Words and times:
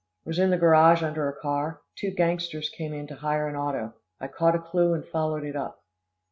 "Was 0.25 0.39
in 0.39 0.49
the 0.49 0.57
garage 0.57 1.03
under 1.03 1.29
a 1.29 1.39
car 1.41 1.79
two 1.95 2.09
gangsters 2.09 2.69
came 2.69 2.91
in 2.91 3.05
to 3.05 3.13
hire 3.13 3.47
an 3.47 3.55
auto 3.55 3.93
I 4.19 4.29
caught 4.29 4.55
a 4.55 4.59
clue 4.59 4.95
and 4.95 5.05
followed 5.05 5.43
it 5.43 5.55
up." 5.55 5.83